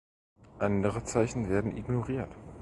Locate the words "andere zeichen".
0.57-1.47